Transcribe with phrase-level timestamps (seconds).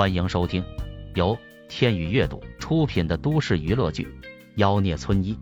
[0.00, 0.64] 欢迎收听
[1.14, 1.36] 由
[1.68, 4.04] 天宇阅读出品的都市娱乐剧
[4.56, 5.34] 《妖孽村医》，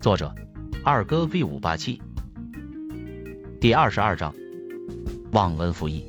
[0.00, 0.34] 作者
[0.82, 2.00] 二哥 V 五八七，
[3.60, 4.34] 第二十二章
[5.32, 6.06] 忘恩负义。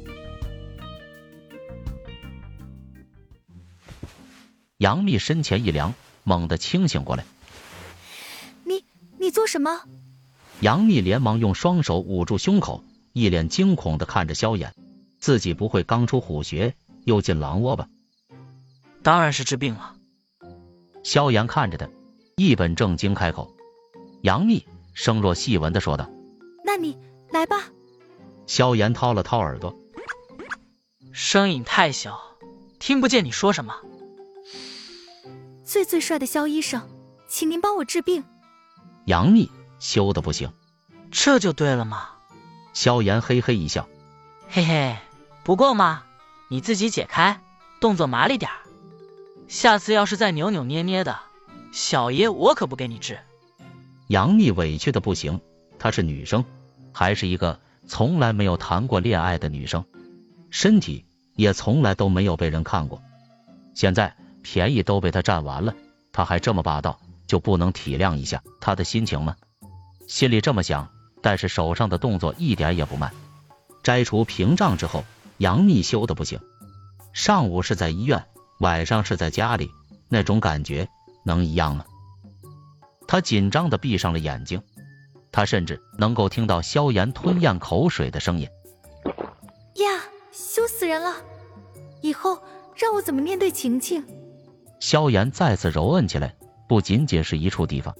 [4.77, 5.93] 杨幂身前一凉，
[6.23, 7.25] 猛地清醒过来。
[8.63, 8.85] 你
[9.19, 9.81] 你做什么？
[10.61, 14.73] 杨幂连忙用双手捂住胸口，一脸惊恐的看着萧炎。
[15.19, 17.89] 自己不会刚出虎穴又进狼窝吧？
[19.03, 19.95] 当然是治病了。
[21.03, 21.87] 萧炎看着他，
[22.35, 23.55] 一本正经开口。
[24.21, 26.09] 杨幂声若细纹的说道
[26.65, 26.97] ：“那你
[27.29, 27.69] 来吧。”
[28.47, 29.77] 萧炎掏了掏耳朵，
[31.13, 32.19] 声音太小，
[32.79, 33.75] 听不见你说什么。
[35.63, 36.89] 最最帅的萧医生，
[37.27, 38.23] 请您帮我治病。
[39.05, 40.51] 杨幂羞的不行，
[41.11, 42.09] 这就对了嘛。
[42.73, 43.87] 萧炎嘿嘿一笑，
[44.49, 44.97] 嘿嘿。
[45.43, 46.03] 不够吗？
[46.49, 47.41] 你自己解开，
[47.79, 48.57] 动作麻利点儿。
[49.47, 51.19] 下次要是再扭扭捏捏的，
[51.71, 53.19] 小爷我可不给你治。
[54.07, 55.39] 杨幂委屈的不行，
[55.79, 56.43] 她是女生，
[56.91, 59.85] 还是一个从来没有谈过恋爱的女生，
[60.49, 63.01] 身体也从来都没有被人看过。
[63.73, 65.73] 现在便宜都被她占完了，
[66.11, 69.35] 她还这么霸道，就不能体谅一下她的心情吗？
[70.07, 70.89] 心里这么想，
[71.21, 73.13] 但是手上的动作一点也不慢。
[73.83, 75.03] 摘除屏障之后。
[75.39, 76.39] 杨幂羞的不行，
[77.13, 78.25] 上午是在医院，
[78.59, 79.71] 晚上是在家里，
[80.09, 80.87] 那种感觉
[81.23, 81.85] 能一样吗？
[83.07, 84.61] 他紧张的闭上了眼睛，
[85.31, 88.47] 他甚至能够听到萧炎吞咽口水的声音。
[89.75, 91.15] 呀，羞死人了！
[92.01, 92.41] 以后
[92.75, 94.03] 让我怎么面对晴晴？
[94.79, 96.35] 萧炎再次揉摁起来，
[96.67, 97.95] 不仅仅是一处地方，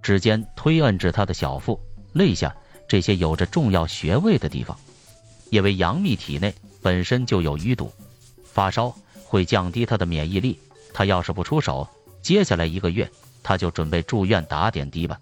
[0.00, 1.80] 指尖推摁至他的小腹、
[2.12, 2.54] 肋下
[2.88, 4.76] 这些有着重要穴位的地方。
[5.50, 7.92] 因为杨幂体内本身就有淤堵，
[8.44, 8.92] 发烧
[9.26, 10.58] 会降低他的免疫力。
[10.94, 11.88] 他要是不出手，
[12.22, 13.10] 接下来一个月
[13.42, 15.20] 他就准备住院打点滴吧，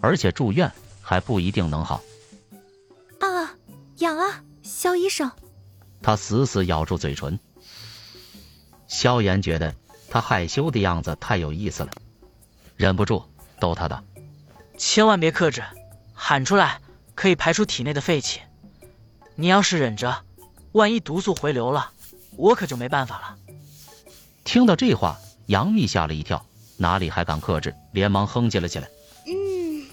[0.00, 2.02] 而且住院还不一定能好。
[3.20, 3.54] 啊，
[3.98, 5.30] 痒啊，肖医生！
[6.02, 7.38] 他死死咬住嘴唇。
[8.88, 9.74] 萧炎觉得
[10.10, 11.90] 他害羞的样子太有意思了，
[12.76, 13.22] 忍不住
[13.58, 14.02] 逗他道
[14.76, 15.62] ：“千万别克制，
[16.12, 16.80] 喊出来
[17.14, 18.40] 可以排出体内的废气。”
[19.36, 20.24] 你要是忍着，
[20.72, 21.92] 万一毒素回流了，
[22.36, 23.38] 我可就没办法了。
[24.44, 26.44] 听到这话，杨幂吓了一跳，
[26.76, 28.88] 哪里还敢克制，连忙哼唧了起来。
[29.26, 29.86] 嗯，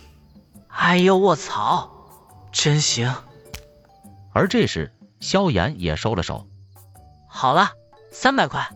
[0.68, 1.92] 哎呦卧槽，
[2.52, 3.14] 真行。
[4.34, 6.48] 而这时，萧炎也收了手。
[7.28, 7.72] 好了，
[8.12, 8.70] 三百块。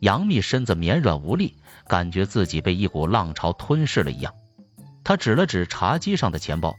[0.00, 1.56] 杨幂身子绵软无力，
[1.86, 4.34] 感觉自己被一股浪潮吞噬了一样。
[5.04, 6.76] 她指了指茶几上的钱包，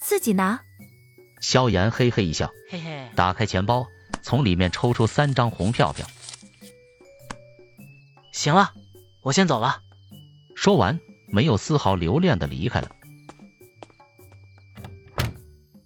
[0.00, 0.60] 自己拿。
[1.40, 3.86] 萧炎嘿嘿一笑，嘿嘿，打开钱包，
[4.24, 6.06] 从里面抽出三张红票票。
[8.32, 8.72] 行了，
[9.22, 9.82] 我先走了。
[10.56, 10.98] 说完，
[11.28, 12.90] 没有丝毫留恋的离开了。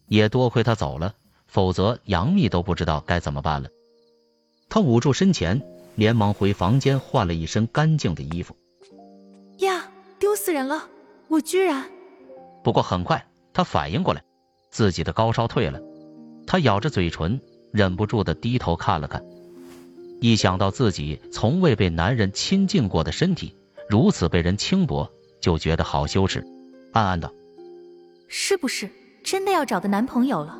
[0.06, 1.16] 也多亏他走了，
[1.48, 3.68] 否则杨幂都不知道该怎么办了。
[4.68, 5.60] 他捂住身前，
[5.96, 8.56] 连忙回房间换了一身干净的衣服。
[9.58, 10.88] 呀，丢死人了！
[11.26, 11.90] 我居然……
[12.62, 14.22] 不过很快，他反应过来。
[14.70, 15.80] 自己的高烧退了，
[16.46, 17.40] 他咬着嘴唇，
[17.78, 19.24] 忍不住的低头看了看。
[20.20, 23.54] 一想到自己从未被男人亲近过的身体
[23.88, 25.08] 如此被人轻薄，
[25.40, 26.44] 就觉得好羞耻，
[26.92, 27.32] 暗暗道
[28.26, 28.90] ：“是不是
[29.22, 30.58] 真的要找个男朋友了？”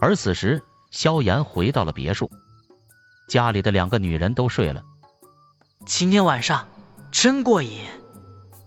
[0.00, 0.60] 而此时，
[0.90, 2.28] 萧炎回到了别墅，
[3.28, 4.82] 家里的两个女人都睡了。
[5.86, 6.66] 今天晚上
[7.12, 7.84] 真过瘾，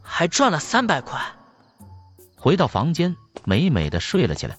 [0.01, 1.21] 还赚了三百块。
[2.37, 4.57] 回到房间，美美的睡了起来。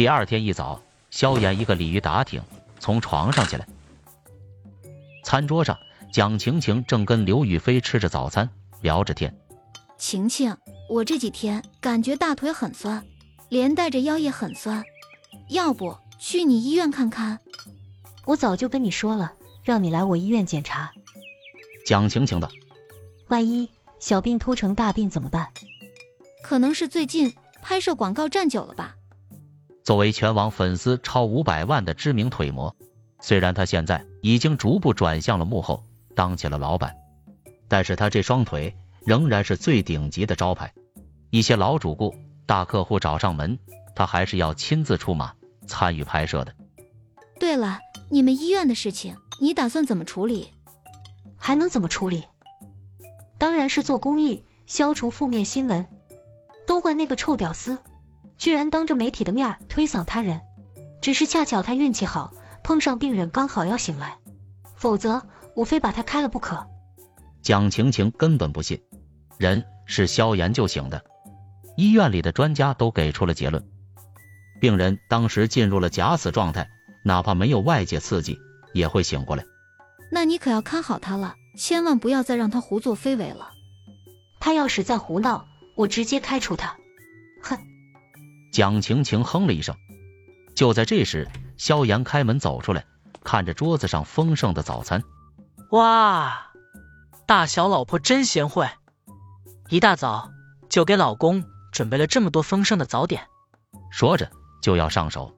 [0.00, 0.80] 第二天一早，
[1.10, 2.42] 萧炎一个鲤鱼打挺
[2.78, 3.68] 从床上起来。
[5.22, 5.76] 餐桌上，
[6.10, 8.48] 蒋晴晴正跟刘雨菲吃着早餐，
[8.80, 9.38] 聊着天。
[9.98, 10.56] 晴晴，
[10.88, 13.04] 我这几天感觉大腿很酸，
[13.50, 14.82] 连带着腰也很酸，
[15.50, 17.38] 要不去你医院看看？
[18.24, 20.90] 我早就跟你说了，让你来我医院检查。
[21.84, 22.48] 蒋晴晴道
[23.28, 25.52] ：“万一小病突成大病怎么办？
[26.42, 28.96] 可能是最近拍摄广告站久了吧。”
[29.82, 32.74] 作为全网粉丝超五百万的知名腿模，
[33.20, 35.84] 虽然他现在已经逐步转向了幕后，
[36.14, 36.94] 当起了老板，
[37.68, 40.72] 但是他这双腿仍然是最顶级的招牌。
[41.30, 42.14] 一些老主顾、
[42.46, 43.58] 大客户找上门，
[43.94, 45.32] 他还是要亲自出马
[45.66, 46.54] 参与拍摄的。
[47.38, 47.78] 对了，
[48.10, 50.52] 你们医院的事情，你打算怎么处理？
[51.36, 52.24] 还能怎么处理？
[53.38, 55.86] 当然是做公益，消除负面新闻。
[56.66, 57.78] 都怪那个臭屌丝，
[58.40, 60.40] 居然当着媒体的面推搡他人。
[61.02, 62.32] 只是恰巧他运气好，
[62.64, 64.16] 碰上病人刚好要醒来，
[64.76, 65.22] 否则
[65.54, 66.66] 我非把他开了不可。
[67.42, 68.82] 蒋晴晴根本不信，
[69.38, 71.02] 人是消炎就醒的。
[71.76, 73.66] 医院里的专家都给出了结论，
[74.60, 76.68] 病人当时进入了假死状态，
[77.04, 78.38] 哪怕没有外界刺激，
[78.74, 79.44] 也会醒过来。
[80.10, 83.50] 那你可要看好他了，千万不要再让他胡作非为了。
[84.38, 85.46] 他要是再胡闹，
[85.76, 86.76] 我直接开除他。
[87.42, 87.56] 哼！
[88.50, 89.74] 蒋晴晴哼了一声。
[90.54, 92.84] 就在这时，萧炎开门走出来，
[93.22, 95.02] 看着桌子上丰盛的早餐，
[95.70, 96.50] 哇，
[97.26, 98.68] 大小老婆真贤惠，
[99.68, 100.30] 一大早
[100.68, 103.26] 就给老公准备了这么多丰盛的早点。
[103.90, 104.30] 说着
[104.60, 105.34] 就要上手，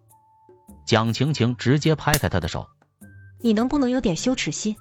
[0.87, 2.67] 蒋晴晴直接拍开他的手
[3.41, 4.76] ：“你能不能有点羞耻心？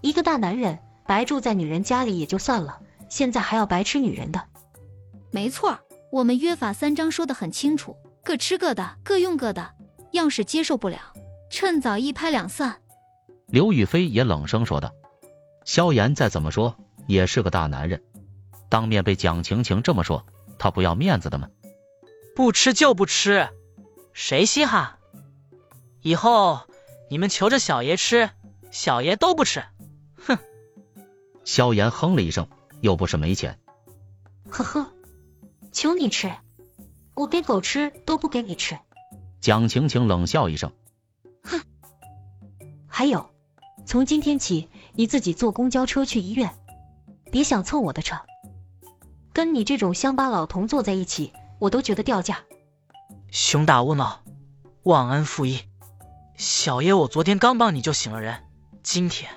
[0.00, 4.44] 一个大男人白住在女人家里也就算了，现在还要白吃女人的。
[5.30, 5.78] 没错，
[6.10, 9.74] 我们约法三章说的很清楚。”各吃各的，各用各的。
[10.12, 10.98] 要是接受不了，
[11.50, 12.80] 趁早一拍两散。
[13.46, 14.92] 刘雨菲也冷声说道
[15.64, 16.76] ：“萧炎再怎么说
[17.06, 18.02] 也是个大男人，
[18.68, 20.26] 当面被蒋晴晴这么说，
[20.58, 21.48] 他不要面子的吗？
[22.34, 23.48] 不吃就不吃，
[24.12, 24.96] 谁稀罕？
[26.00, 26.60] 以后
[27.10, 28.30] 你们求着小爷吃，
[28.70, 29.62] 小爷都不吃。
[30.16, 30.38] 哼！”
[31.44, 32.48] 萧炎哼了一声，
[32.82, 33.58] 又不是没钱。
[34.50, 34.92] 呵呵，
[35.72, 36.32] 求你吃。
[37.14, 38.78] 我给狗吃都不给你吃，
[39.40, 40.72] 蒋晴晴冷笑一声，
[41.42, 41.60] 哼。
[42.86, 43.30] 还有，
[43.86, 46.54] 从今天起你自己坐公交车去医院，
[47.32, 48.16] 别想蹭我的车。
[49.32, 52.44] 跟你这种乡巴佬同坐在一起，我都觉得掉价。
[53.32, 54.22] 熊大无脑，
[54.84, 55.62] 忘恩负义。
[56.36, 58.44] 小爷我昨天刚帮你就醒了人，
[58.84, 59.30] 今天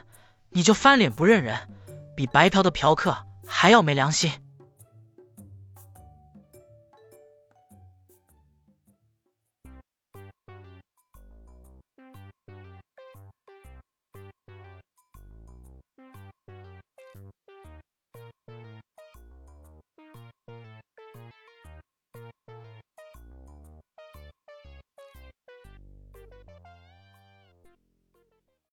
[0.51, 1.68] 你就翻脸不认人，
[2.16, 4.31] 比白嫖的嫖客还要没良心。